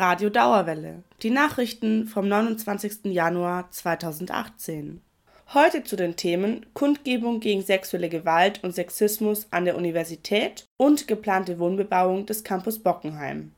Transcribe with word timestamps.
Radio 0.00 0.30
Dauerwelle. 0.30 1.04
Die 1.22 1.28
Nachrichten 1.28 2.06
vom 2.06 2.26
29. 2.26 3.12
Januar 3.12 3.70
2018. 3.70 5.02
Heute 5.52 5.84
zu 5.84 5.94
den 5.94 6.16
Themen 6.16 6.64
Kundgebung 6.72 7.40
gegen 7.40 7.60
sexuelle 7.60 8.08
Gewalt 8.08 8.64
und 8.64 8.74
Sexismus 8.74 9.46
an 9.50 9.66
der 9.66 9.76
Universität 9.76 10.64
und 10.78 11.06
geplante 11.06 11.58
Wohnbebauung 11.58 12.24
des 12.24 12.44
Campus 12.44 12.78
Bockenheim. 12.78 13.52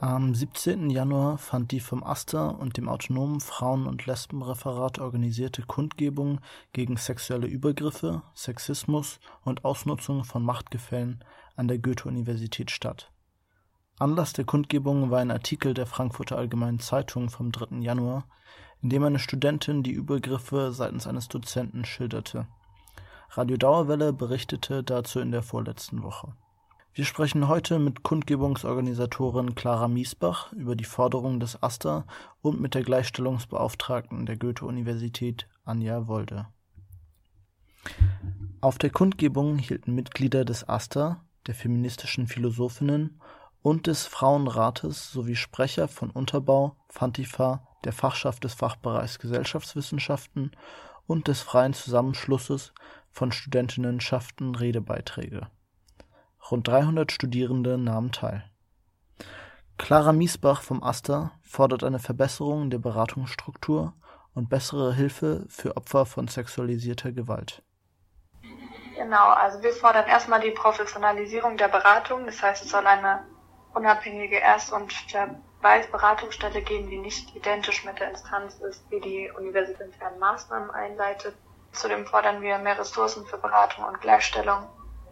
Am 0.00 0.34
17. 0.34 0.90
Januar 0.90 1.38
fand 1.38 1.72
die 1.72 1.80
vom 1.80 2.04
AStA 2.04 2.48
und 2.50 2.76
dem 2.76 2.90
Autonomen 2.90 3.40
Frauen- 3.40 3.86
und 3.86 4.04
Lesbenreferat 4.04 4.98
organisierte 4.98 5.62
Kundgebung 5.62 6.42
gegen 6.74 6.98
sexuelle 6.98 7.46
Übergriffe, 7.46 8.22
Sexismus 8.34 9.18
und 9.44 9.64
Ausnutzung 9.64 10.24
von 10.24 10.42
Machtgefällen 10.42 11.24
an 11.56 11.68
der 11.68 11.78
Goethe-Universität 11.78 12.70
statt. 12.70 13.10
Anlass 14.00 14.32
der 14.32 14.46
Kundgebung 14.46 15.10
war 15.10 15.18
ein 15.18 15.30
Artikel 15.30 15.74
der 15.74 15.84
Frankfurter 15.84 16.38
Allgemeinen 16.38 16.80
Zeitung 16.80 17.28
vom 17.28 17.52
3. 17.52 17.80
Januar, 17.80 18.24
in 18.80 18.88
dem 18.88 19.04
eine 19.04 19.18
Studentin 19.18 19.82
die 19.82 19.92
Übergriffe 19.92 20.72
seitens 20.72 21.06
eines 21.06 21.28
Dozenten 21.28 21.84
schilderte. 21.84 22.46
Radio 23.32 23.58
Dauerwelle 23.58 24.14
berichtete 24.14 24.82
dazu 24.82 25.20
in 25.20 25.32
der 25.32 25.42
vorletzten 25.42 26.02
Woche. 26.02 26.32
Wir 26.94 27.04
sprechen 27.04 27.46
heute 27.46 27.78
mit 27.78 28.02
Kundgebungsorganisatorin 28.02 29.54
Clara 29.54 29.86
Miesbach 29.86 30.50
über 30.54 30.76
die 30.76 30.84
Forderungen 30.84 31.38
des 31.38 31.62
AStA 31.62 32.06
und 32.40 32.58
mit 32.58 32.74
der 32.74 32.84
Gleichstellungsbeauftragten 32.84 34.24
der 34.24 34.38
Goethe-Universität 34.38 35.46
Anja 35.66 36.06
Wolde. 36.06 36.46
Auf 38.62 38.78
der 38.78 38.88
Kundgebung 38.88 39.58
hielten 39.58 39.94
Mitglieder 39.94 40.46
des 40.46 40.66
AStA, 40.66 41.22
der 41.46 41.54
feministischen 41.54 42.28
Philosophinnen 42.28 43.20
und 43.62 43.86
des 43.86 44.06
Frauenrates 44.06 45.10
sowie 45.10 45.36
Sprecher 45.36 45.88
von 45.88 46.10
Unterbau, 46.10 46.76
Fantifa, 46.88 47.66
der 47.84 47.92
Fachschaft 47.92 48.44
des 48.44 48.54
Fachbereichs 48.54 49.18
Gesellschaftswissenschaften 49.18 50.52
und 51.06 51.28
des 51.28 51.40
Freien 51.42 51.74
Zusammenschlusses 51.74 52.72
von 53.10 53.32
Studentinnenschaften 53.32 54.54
Redebeiträge. 54.54 55.48
Rund 56.50 56.68
300 56.68 57.12
Studierende 57.12 57.78
nahmen 57.78 58.12
teil. 58.12 58.44
Clara 59.78 60.12
Miesbach 60.12 60.62
vom 60.62 60.82
AStA 60.82 61.32
fordert 61.42 61.84
eine 61.84 61.98
Verbesserung 61.98 62.70
der 62.70 62.78
Beratungsstruktur 62.78 63.94
und 64.34 64.48
bessere 64.48 64.94
Hilfe 64.94 65.46
für 65.48 65.76
Opfer 65.76 66.06
von 66.06 66.28
sexualisierter 66.28 67.12
Gewalt. 67.12 67.62
Genau, 68.96 69.30
also 69.30 69.62
wir 69.62 69.72
fordern 69.72 70.06
erstmal 70.06 70.40
die 70.40 70.50
Professionalisierung 70.50 71.56
der 71.56 71.68
Beratung. 71.68 72.26
Das 72.26 72.42
heißt, 72.42 72.64
es 72.64 72.70
soll 72.70 72.86
eine 72.86 73.24
unabhängige 73.74 74.36
Erst- 74.36 74.72
und 74.72 74.92
Verweisberatungsstelle 75.60 76.62
geben, 76.62 76.88
die 76.90 76.98
nicht 76.98 77.34
identisch 77.34 77.84
mit 77.84 77.98
der 77.98 78.10
Instanz 78.10 78.56
ist, 78.60 78.82
wie 78.90 79.00
die 79.00 79.30
universitären 79.30 80.18
Maßnahmen 80.18 80.70
einleitet. 80.70 81.34
Zudem 81.72 82.06
fordern 82.06 82.42
wir 82.42 82.58
mehr 82.58 82.78
Ressourcen 82.78 83.26
für 83.26 83.38
Beratung 83.38 83.84
und 83.84 84.00
Gleichstellung. 84.00 84.66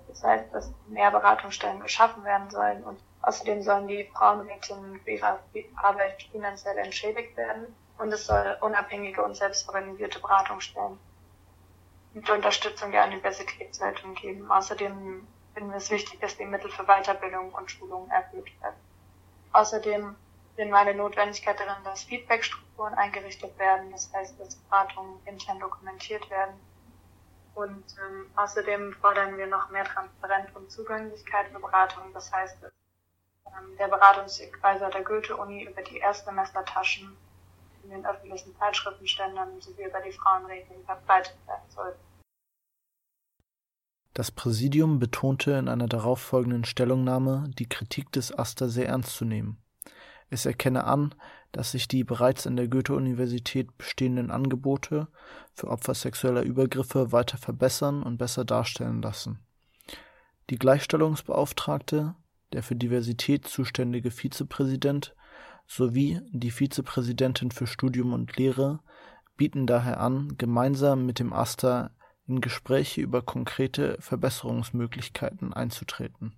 Das 0.09 0.25
heißt, 0.25 0.53
dass 0.53 0.73
mehr 0.89 1.11
Beratungsstellen 1.11 1.81
geschaffen 1.81 2.25
werden 2.25 2.51
sollen 2.51 2.83
und 2.83 2.99
außerdem 3.23 3.63
sollen 3.63 3.87
die 3.87 4.11
Frauenrätinnen 4.15 5.01
für 5.01 5.11
ihre 5.11 5.39
Arbeit 5.77 6.23
finanziell 6.33 6.79
entschädigt 6.79 7.37
werden 7.37 7.75
und 7.99 8.13
es 8.13 8.27
soll 8.27 8.57
unabhängige 8.61 9.23
und 9.23 9.37
selbstorganisierte 9.37 10.19
Beratungsstellen 10.21 10.99
mit 12.15 12.29
Unterstützung 12.31 12.91
der 12.91 13.07
Universitätsleitung 13.07 14.15
geben. 14.15 14.51
Außerdem 14.51 15.27
finden 15.59 15.73
wir 15.73 15.79
es 15.79 15.91
wichtig, 15.91 16.21
dass 16.21 16.37
die 16.37 16.45
Mittel 16.45 16.71
für 16.71 16.85
Weiterbildung 16.85 17.53
und 17.53 17.69
Schulung 17.69 18.09
erhöht 18.11 18.49
werden. 18.63 18.77
Außerdem 19.53 20.15
sehen 20.57 20.69
wir 20.69 20.77
eine 20.77 20.95
Notwendigkeit 20.95 21.59
darin, 21.59 21.83
dass 21.83 22.05
Feedbackstrukturen 22.05 22.95
eingerichtet 22.95 23.59
werden, 23.59 23.91
das 23.91 24.09
heißt, 24.15 24.39
dass 24.39 24.55
Beratungen 24.55 25.19
intern 25.27 25.59
dokumentiert 25.59 26.31
werden. 26.31 26.55
Und 27.57 27.85
ähm, 27.99 28.31
außerdem 28.37 28.93
fordern 29.01 29.37
wir 29.37 29.49
noch 29.49 29.69
mehr 29.71 29.85
Transparenz 29.85 30.49
und 30.55 30.71
Zugänglichkeit 30.71 31.49
für 31.49 31.59
Beratungen, 31.59 32.15
das 32.15 32.33
heißt, 32.33 32.63
dass 32.63 32.73
ähm, 33.47 33.77
der 33.79 33.89
Beratungswegweiser 33.89 34.91
der 34.91 35.03
Goethe-Uni 35.03 35.65
über 35.65 35.83
die 35.83 35.99
Erstsemestertaschen 35.99 37.17
in 37.83 37.91
den 37.91 38.07
öffentlichen 38.07 38.57
Zeitschriftenständern 38.59 39.61
sowie 39.61 39.87
über 39.87 40.01
die 40.03 40.13
Frauenregeln 40.13 40.85
verbreitet 40.85 41.37
werden 41.49 41.69
soll. 41.71 41.97
Das 44.19 44.33
Präsidium 44.33 44.99
betonte 44.99 45.53
in 45.53 45.69
einer 45.69 45.87
darauffolgenden 45.87 46.65
Stellungnahme, 46.65 47.53
die 47.57 47.69
Kritik 47.69 48.11
des 48.11 48.37
AStA 48.37 48.67
sehr 48.67 48.89
ernst 48.89 49.15
zu 49.15 49.25
nehmen. 49.25 49.59
Es 50.29 50.45
erkenne 50.45 50.83
an, 50.83 51.15
dass 51.53 51.71
sich 51.71 51.87
die 51.87 52.03
bereits 52.03 52.45
an 52.45 52.57
der 52.57 52.67
Goethe-Universität 52.67 53.79
bestehenden 53.79 54.33
Angebote 54.33 55.07
für 55.55 55.69
Opfer 55.69 55.95
sexueller 55.95 56.43
Übergriffe 56.43 57.13
weiter 57.13 57.39
verbessern 57.39 58.03
und 58.03 58.19
besser 58.19 58.45
darstellen 58.45 59.03
lassen. 59.03 59.39
Die 60.51 60.59
Gleichstellungsbeauftragte, 60.59 62.17
der 62.53 62.65
für 62.65 62.75
Diversität 62.75 63.47
zuständige 63.47 64.11
Vizepräsident 64.11 65.15
sowie 65.69 66.21
die 66.33 66.51
Vizepräsidentin 66.51 67.53
für 67.53 67.69
Studium 67.69 68.13
und 68.15 68.37
Lehre 68.37 68.81
bieten 69.37 69.69
daher 69.69 70.01
an, 70.01 70.37
gemeinsam 70.39 71.07
mit 71.07 71.21
dem 71.21 71.33
AStA 71.33 71.93
in 72.29 72.41
Gespräche 72.41 73.01
über 73.01 73.23
konkrete 73.23 73.97
Verbesserungsmöglichkeiten 74.01 75.53
einzutreten. 75.53 76.35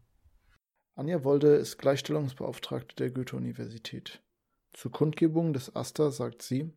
Anja 0.95 1.25
Wolde 1.25 1.57
ist 1.57 1.79
Gleichstellungsbeauftragte 1.79 2.95
der 2.97 3.11
Goethe-Universität. 3.11 4.23
Zur 4.73 4.93
Kundgebung 4.93 5.53
des 5.53 5.75
AStA 5.75 6.11
sagt 6.11 6.43
sie, 6.43 6.73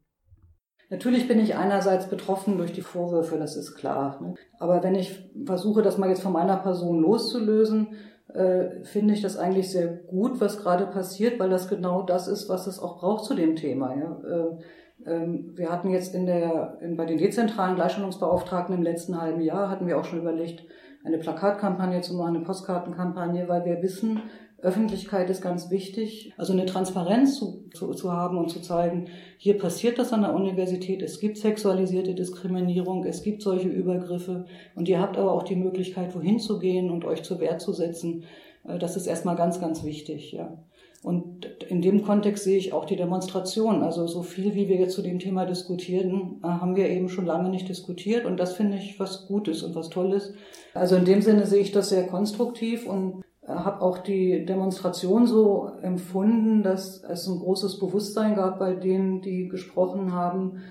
Natürlich 0.89 1.27
bin 1.27 1.39
ich 1.39 1.55
einerseits 1.55 2.07
betroffen 2.07 2.57
durch 2.57 2.71
die 2.71 2.81
Vorwürfe, 2.81 3.37
das 3.37 3.55
ist 3.55 3.73
klar. 3.75 4.21
Ne? 4.21 4.35
Aber 4.59 4.83
wenn 4.83 4.95
ich 4.95 5.27
versuche, 5.45 5.81
das 5.81 5.97
mal 5.97 6.09
jetzt 6.09 6.21
von 6.21 6.33
meiner 6.33 6.57
Person 6.57 7.01
loszulösen, 7.01 7.95
äh, 8.33 8.83
finde 8.83 9.13
ich 9.13 9.21
das 9.21 9.37
eigentlich 9.37 9.71
sehr 9.71 9.87
gut, 9.87 10.39
was 10.39 10.59
gerade 10.59 10.85
passiert, 10.85 11.39
weil 11.39 11.49
das 11.49 11.67
genau 11.67 12.03
das 12.03 12.27
ist, 12.27 12.47
was 12.47 12.67
es 12.67 12.79
auch 12.79 12.99
braucht 12.99 13.25
zu 13.25 13.33
dem 13.33 13.55
Thema. 13.55 13.95
Ja? 13.95 14.21
Äh, 14.23 14.59
wir 15.05 15.69
hatten 15.69 15.89
jetzt 15.89 16.15
in 16.15 16.25
der, 16.25 16.77
in, 16.81 16.95
bei 16.95 17.05
den 17.05 17.17
dezentralen 17.17 17.75
Gleichstellungsbeauftragten 17.75 18.75
im 18.75 18.83
letzten 18.83 19.19
halben 19.19 19.41
Jahr 19.41 19.69
hatten 19.69 19.87
wir 19.87 19.99
auch 19.99 20.05
schon 20.05 20.19
überlegt, 20.19 20.65
eine 21.03 21.17
Plakatkampagne 21.17 22.01
zu 22.01 22.15
machen, 22.15 22.35
eine 22.35 22.45
Postkartenkampagne, 22.45 23.47
weil 23.49 23.65
wir 23.65 23.81
wissen, 23.81 24.21
Öffentlichkeit 24.63 25.29
ist 25.29 25.41
ganz 25.41 25.69
wichtig. 25.69 26.33
Also 26.37 26.53
eine 26.53 26.65
Transparenz 26.65 27.37
zu, 27.37 27.65
zu, 27.73 27.93
zu 27.93 28.11
haben 28.11 28.37
und 28.37 28.49
zu 28.49 28.61
zeigen, 28.61 29.07
hier 29.37 29.57
passiert 29.57 29.99
das 29.99 30.13
an 30.13 30.21
der 30.21 30.33
Universität, 30.33 31.01
es 31.01 31.19
gibt 31.19 31.37
sexualisierte 31.37 32.15
Diskriminierung, 32.15 33.03
es 33.03 33.21
gibt 33.23 33.41
solche 33.41 33.67
Übergriffe 33.67 34.45
und 34.75 34.87
ihr 34.87 35.01
habt 35.01 35.17
aber 35.17 35.33
auch 35.33 35.43
die 35.43 35.57
Möglichkeit, 35.57 36.15
wohin 36.15 36.39
zu 36.39 36.59
gehen 36.59 36.89
und 36.89 37.03
euch 37.03 37.23
zur 37.23 37.41
Wehr 37.41 37.57
zu 37.57 37.73
setzen. 37.73 38.23
Äh, 38.65 38.79
das 38.79 38.95
ist 38.95 39.05
erstmal 39.05 39.35
ganz, 39.35 39.59
ganz 39.59 39.83
wichtig, 39.83 40.31
ja. 40.31 40.57
Und 41.03 41.45
in 41.67 41.81
dem 41.81 42.03
Kontext 42.03 42.45
sehe 42.45 42.57
ich 42.57 42.71
auch 42.71 42.85
die 42.85 42.95
Demonstration. 42.95 43.83
Also 43.83 44.07
so 44.07 44.23
viel, 44.23 44.55
wie 44.55 44.69
wir 44.69 44.77
jetzt 44.77 44.95
zu 44.95 45.01
dem 45.01 45.19
Thema 45.19 45.45
diskutieren, 45.45 46.39
äh, 46.41 46.47
haben 46.47 46.77
wir 46.77 46.89
eben 46.89 47.09
schon 47.09 47.25
lange 47.25 47.49
nicht 47.49 47.67
diskutiert. 47.67 48.25
Und 48.25 48.39
das 48.39 48.53
finde 48.53 48.77
ich 48.77 48.99
was 49.01 49.27
Gutes 49.27 49.63
und 49.63 49.75
was 49.75 49.89
Tolles. 49.89 50.33
Also 50.73 50.95
in 50.95 51.03
dem 51.03 51.21
Sinne 51.21 51.45
sehe 51.45 51.61
ich 51.61 51.73
das 51.73 51.89
sehr 51.89 52.07
konstruktiv 52.07 52.87
und 52.87 53.21
äh, 53.41 53.47
habe 53.47 53.81
auch 53.81 53.97
die 53.97 54.45
Demonstration 54.45 55.27
so 55.27 55.71
empfunden, 55.81 56.63
dass 56.63 57.03
es 57.03 57.27
ein 57.27 57.39
großes 57.39 57.79
Bewusstsein 57.79 58.35
gab 58.35 58.57
bei 58.57 58.73
denen, 58.73 59.21
die 59.21 59.49
gesprochen 59.49 60.13
haben, 60.13 60.61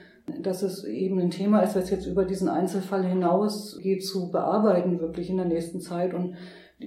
dass 0.41 0.62
es 0.62 0.84
eben 0.84 1.20
ein 1.20 1.31
Thema 1.31 1.60
ist, 1.60 1.76
das 1.76 1.91
jetzt 1.91 2.06
über 2.06 2.25
diesen 2.25 2.49
Einzelfall 2.49 3.04
hinaus 3.04 3.78
geht 3.82 4.03
zu 4.03 4.31
bearbeiten, 4.31 4.99
wirklich 4.99 5.28
in 5.28 5.37
der 5.37 5.47
nächsten 5.47 5.82
Zeit. 5.82 6.14
Und 6.14 6.37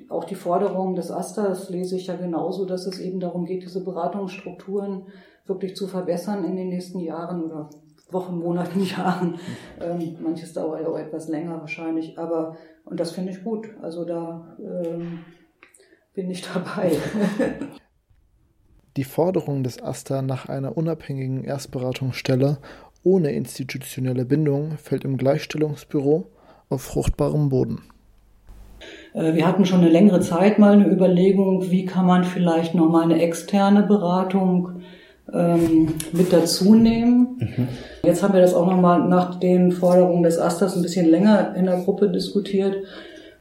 auch 0.10 0.26
die 0.26 0.36
Forderungen 0.36 0.96
des 0.96 1.12
Asters 1.12 1.70
lese 1.70 1.96
ich 1.96 2.08
ja 2.08 2.16
genauso, 2.16 2.66
dass 2.66 2.86
es 2.86 3.00
eben 3.00 3.20
darum 3.20 3.46
geht, 3.46 3.64
diese 3.64 3.84
Beratungsstrukturen 3.84 5.04
wirklich 5.46 5.76
zu 5.76 5.88
verbessern 5.88 6.44
in 6.44 6.56
den 6.56 6.70
nächsten 6.70 7.00
Jahren 7.00 7.44
oder 7.44 7.70
Wochen, 8.12 8.38
Monaten, 8.38 8.84
Jahren. 8.84 9.40
Ähm, 9.80 10.18
manches 10.22 10.54
dauert 10.54 10.82
ja 10.82 10.88
auch 10.88 10.98
etwas 10.98 11.28
länger 11.28 11.60
wahrscheinlich, 11.60 12.18
aber 12.18 12.58
und 12.86 13.00
das 13.00 13.12
finde 13.12 13.32
ich 13.32 13.44
gut. 13.44 13.70
Also 13.82 14.06
da 14.06 14.56
ähm, 14.60 15.20
bin 16.14 16.30
ich 16.30 16.42
dabei. 16.54 16.92
Die 18.96 19.04
Forderung 19.04 19.64
des 19.64 19.82
AStA 19.82 20.22
nach 20.22 20.48
einer 20.48 20.78
unabhängigen 20.78 21.44
Erstberatungsstelle 21.44 22.60
ohne 23.04 23.32
institutionelle 23.34 24.26
Bindung 24.26 24.78
fällt 24.78 25.04
im 25.04 25.18
Gleichstellungsbüro 25.18 26.32
auf 26.70 26.82
fruchtbarem 26.82 27.50
Boden. 27.50 27.84
Äh, 29.14 29.34
wir 29.34 29.48
hatten 29.48 29.66
schon 29.66 29.82
eine 29.82 29.90
längere 29.90 30.20
Zeit 30.20 30.60
mal 30.60 30.74
eine 30.74 30.88
Überlegung, 30.88 31.72
wie 31.72 31.86
kann 31.86 32.06
man 32.06 32.24
vielleicht 32.24 32.76
nochmal 32.76 33.04
eine 33.04 33.22
externe 33.22 33.84
Beratung 33.84 34.82
ähm, 35.34 35.96
mit 36.12 36.32
dazu 36.32 36.76
nehmen. 36.76 37.38
Mhm. 37.40 37.68
Jetzt 38.04 38.22
haben 38.22 38.34
wir 38.34 38.42
das 38.42 38.54
auch 38.54 38.68
nochmal 38.68 39.08
nach 39.08 39.40
den 39.40 39.72
Forderungen 39.72 40.24
des 40.24 40.38
Asters 40.38 40.76
ein 40.76 40.82
bisschen 40.82 41.10
länger 41.10 41.56
in 41.56 41.66
der 41.66 41.78
Gruppe 41.78 42.10
diskutiert. 42.10 42.76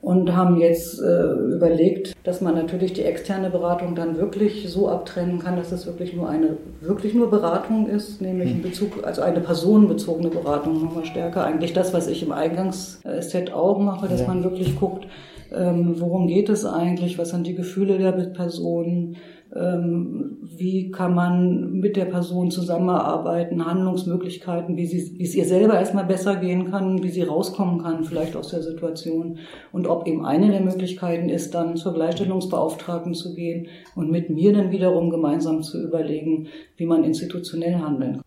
Und 0.05 0.37
haben 0.37 0.59
jetzt 0.59 1.01
äh, 1.01 1.33
überlegt, 1.55 2.15
dass 2.25 2.43
man 2.43 2.55
natürlich 2.55 2.93
die 2.93 3.05
externe 3.05 3.49
Beratung 3.49 3.95
dann 3.95 4.19
wirklich 4.19 4.69
so 4.69 4.89
abtrennen 4.89 5.39
kann, 5.39 5.57
dass 5.57 5.73
es 5.73 5.87
wirklich 5.87 6.15
nur 6.15 6.29
eine 6.29 6.59
wirklich 6.83 7.15
nur 7.15 7.31
Beratung 7.31 7.89
ist, 7.89 8.21
nämlich 8.21 8.51
in 8.51 8.57
hm. 8.57 8.63
Bezug, 8.63 9.05
also 9.05 9.23
eine 9.23 9.41
personenbezogene 9.41 10.29
Beratung 10.29 10.85
nochmal 10.85 11.07
stärker. 11.07 11.45
Eigentlich 11.45 11.73
das, 11.73 11.95
was 11.95 12.07
ich 12.07 12.23
im 12.23 12.33
Eingangsset 12.33 13.55
auch 13.55 13.79
mache, 13.79 14.07
dass 14.07 14.21
ja. 14.21 14.29
man 14.29 14.45
wirklich 14.45 14.79
guckt, 14.79 15.07
ähm, 15.55 15.95
worum 15.99 16.27
geht 16.27 16.51
es 16.51 16.67
eigentlich, 16.67 17.19
was 17.19 17.31
sind 17.31 17.47
die 17.47 17.55
Gefühle 17.55 17.97
der 17.97 18.13
Person, 18.13 19.17
ähm, 19.17 19.17
wie 19.55 20.91
kann 20.91 21.15
man 21.15 21.75
mit 21.75 21.95
der 21.95 22.07
Person 22.07 22.51
zusammenarbeiten, 22.51 23.65
Handlungsmöglichkeiten, 23.65 24.77
wie, 24.77 24.87
sie, 24.87 25.17
wie 25.17 25.23
es 25.23 25.35
ihr 25.35 25.45
selber 25.45 25.79
erstmal 25.79 26.07
besser 26.07 26.37
gehen 26.37 26.73
kann, 26.73 27.05
wie 27.05 27.11
sie 27.11 27.23
rauskommen 27.23 27.81
kann 27.81 28.03
vielleicht 28.03 28.35
aus 28.35 28.49
der 28.49 28.63
Situation 28.63 29.39
und 29.71 29.87
ob 29.87 30.09
eben 30.09 30.27
eine 30.27 30.51
der 30.51 30.61
Möglichkeiten 30.61 31.29
ist, 31.29 31.55
dann 31.55 31.77
zur 31.77 31.95
Gleichstellungsbeauftragten 31.95 33.15
zu 33.15 33.35
gehen 33.35 33.69
und 33.95 34.11
mit 34.11 34.29
mir 34.29 34.53
dann 34.53 34.73
wiederum 34.73 35.11
gemeinsam 35.11 35.63
zu 35.63 35.81
überlegen, 35.81 36.49
wie 36.77 36.87
man 36.87 37.05
institutionell 37.05 37.77
handeln 37.77 38.15
kann. 38.15 38.23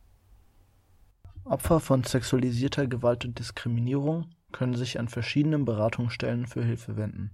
Opfer 1.44 1.82
von 1.82 2.04
sexualisierter 2.04 2.88
Gewalt 2.88 3.26
und 3.26 3.38
Diskriminierung 3.38 4.28
können 4.54 4.76
sich 4.76 4.98
an 4.98 5.10
verschiedenen 5.10 5.66
Beratungsstellen 5.66 6.46
für 6.46 6.64
Hilfe 6.64 6.96
wenden. 6.96 7.32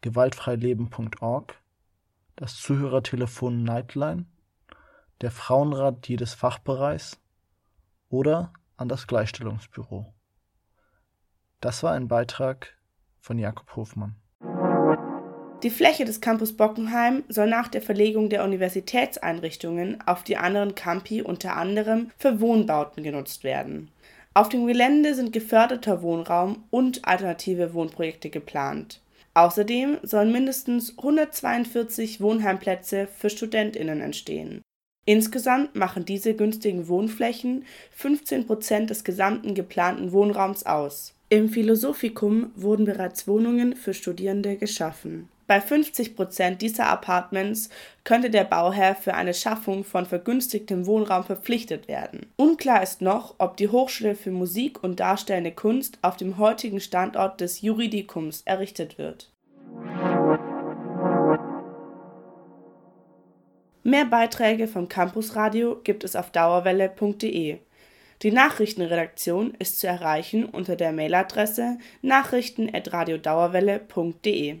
Gewaltfreileben.org 0.00 1.60
das 2.40 2.56
Zuhörertelefon 2.56 3.62
Nightline, 3.64 4.24
der 5.20 5.30
Frauenrat 5.30 6.08
jedes 6.08 6.32
Fachbereichs 6.32 7.20
oder 8.08 8.54
an 8.78 8.88
das 8.88 9.06
Gleichstellungsbüro. 9.06 10.14
Das 11.60 11.82
war 11.82 11.92
ein 11.92 12.08
Beitrag 12.08 12.78
von 13.20 13.38
Jakob 13.38 13.76
Hofmann. 13.76 14.16
Die 15.62 15.68
Fläche 15.68 16.06
des 16.06 16.22
Campus 16.22 16.56
Bockenheim 16.56 17.24
soll 17.28 17.46
nach 17.46 17.68
der 17.68 17.82
Verlegung 17.82 18.30
der 18.30 18.42
Universitätseinrichtungen 18.42 20.02
auf 20.06 20.24
die 20.24 20.38
anderen 20.38 20.74
Campi 20.74 21.20
unter 21.20 21.58
anderem 21.58 22.10
für 22.16 22.40
Wohnbauten 22.40 23.02
genutzt 23.02 23.44
werden. 23.44 23.90
Auf 24.32 24.48
dem 24.48 24.66
Gelände 24.66 25.14
sind 25.14 25.34
geförderter 25.34 26.00
Wohnraum 26.00 26.64
und 26.70 27.04
alternative 27.04 27.74
Wohnprojekte 27.74 28.30
geplant. 28.30 29.02
Außerdem 29.34 29.98
sollen 30.02 30.32
mindestens 30.32 30.98
142 30.98 32.20
Wohnheimplätze 32.20 33.06
für 33.06 33.30
Studentinnen 33.30 34.00
entstehen. 34.00 34.62
Insgesamt 35.06 35.74
machen 35.74 36.04
diese 36.04 36.34
günstigen 36.34 36.88
Wohnflächen 36.88 37.64
15 37.92 38.46
Prozent 38.46 38.90
des 38.90 39.04
gesamten 39.04 39.54
geplanten 39.54 40.12
Wohnraums 40.12 40.66
aus. 40.66 41.14
Im 41.28 41.48
Philosophikum 41.48 42.50
wurden 42.56 42.84
bereits 42.84 43.26
Wohnungen 43.28 43.76
für 43.76 43.94
Studierende 43.94 44.56
geschaffen 44.56 45.28
bei 45.50 45.60
50 45.60 46.14
Prozent 46.14 46.62
dieser 46.62 46.86
Apartments 46.86 47.68
könnte 48.04 48.30
der 48.30 48.44
Bauherr 48.44 48.94
für 48.94 49.14
eine 49.14 49.34
Schaffung 49.34 49.82
von 49.82 50.06
vergünstigtem 50.06 50.86
Wohnraum 50.86 51.24
verpflichtet 51.24 51.88
werden. 51.88 52.26
Unklar 52.36 52.84
ist 52.84 53.02
noch, 53.02 53.34
ob 53.38 53.56
die 53.56 53.66
Hochschule 53.66 54.14
für 54.14 54.30
Musik 54.30 54.84
und 54.84 55.00
Darstellende 55.00 55.50
Kunst 55.50 55.98
auf 56.02 56.16
dem 56.16 56.38
heutigen 56.38 56.78
Standort 56.78 57.40
des 57.40 57.62
Juridikums 57.62 58.42
errichtet 58.44 58.96
wird. 58.96 59.32
Mehr 63.82 64.04
Beiträge 64.04 64.68
vom 64.68 64.88
Campusradio 64.88 65.80
gibt 65.82 66.04
es 66.04 66.14
auf 66.14 66.30
dauerwelle.de. 66.30 67.58
Die 68.22 68.30
Nachrichtenredaktion 68.30 69.54
ist 69.58 69.80
zu 69.80 69.88
erreichen 69.88 70.44
unter 70.44 70.76
der 70.76 70.92
Mailadresse 70.92 71.78
nachrichten@radiodauerwelle.de 72.02 74.60